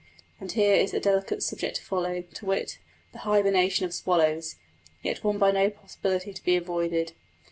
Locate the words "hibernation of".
3.19-3.93